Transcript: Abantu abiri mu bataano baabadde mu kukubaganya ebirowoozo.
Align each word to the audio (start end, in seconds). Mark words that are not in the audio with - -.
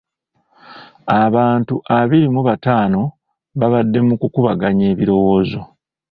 Abantu 1.23 1.75
abiri 1.97 2.27
mu 2.35 2.41
bataano 2.47 3.01
baabadde 3.59 3.99
mu 4.07 4.15
kukubaganya 4.21 4.85
ebirowoozo. 4.93 5.59